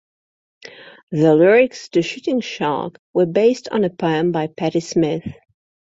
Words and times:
The 1.11 1.35
lyrics 1.35 1.89
to 1.89 2.01
"Shooting 2.01 2.41
Shark" 2.41 2.99
were 3.13 3.27
based 3.27 3.69
on 3.71 3.83
a 3.83 3.91
poem 3.91 4.31
by 4.31 4.47
Patti 4.47 4.79
Smith. 4.79 5.31